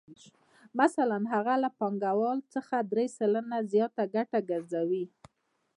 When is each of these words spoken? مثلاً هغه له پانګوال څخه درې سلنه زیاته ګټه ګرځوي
مثلاً 0.81 1.19
هغه 1.33 1.53
له 1.63 1.69
پانګوال 1.79 2.39
څخه 2.53 2.75
درې 2.91 3.05
سلنه 3.17 3.57
زیاته 3.71 4.03
ګټه 4.15 4.39
ګرځوي 4.49 5.05